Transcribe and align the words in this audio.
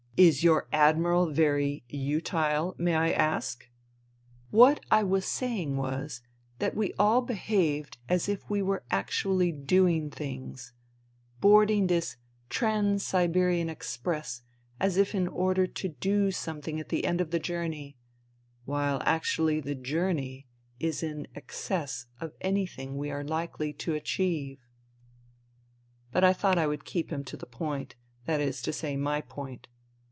Is 0.17 0.43
your 0.43 0.67
Admiral 0.71 1.31
very 1.31 1.83
utile, 1.89 2.75
may 2.77 2.93
I 2.93 3.09
ask? 3.09 3.67
What 4.51 4.79
I 4.91 5.01
was 5.01 5.25
saying 5.25 5.77
was 5.77 6.21
that 6.59 6.75
we 6.75 6.93
all 6.99 7.23
behaved 7.23 7.97
as 8.07 8.29
if 8.29 8.47
we 8.47 8.61
were 8.61 8.83
actually 8.91 9.51
doing 9.51 10.11
things, 10.11 10.73
boarding 11.39 11.87
this 11.87 12.17
Trans 12.49 13.01
Siberian 13.03 13.67
Express 13.67 14.43
as 14.79 14.95
if 14.95 15.15
in 15.15 15.27
order 15.27 15.65
to 15.65 15.89
do 15.89 16.29
something 16.29 16.79
at 16.79 16.89
the 16.89 17.05
end 17.05 17.19
of 17.19 17.31
the 17.31 17.39
journey, 17.39 17.97
while 18.65 19.01
actually 19.05 19.59
the 19.59 19.73
journey 19.73 20.45
is 20.79 21.01
in 21.01 21.25
excess 21.33 22.05
of 22.19 22.33
anything 22.41 22.95
we 22.95 23.09
are 23.09 23.23
likely 23.23 23.73
to 23.73 23.95
achieve." 23.95 24.59
But 26.11 26.23
I 26.23 26.33
thought 26.33 26.59
I 26.59 26.67
would 26.67 26.85
keep 26.85 27.11
him 27.11 27.23
to 27.23 27.37
the 27.37 27.47
point, 27.47 27.95
that 28.25 28.39
is 28.39 28.61
to 28.63 28.73
say, 28.73 28.95
my 28.95 29.21
point. 29.21 29.67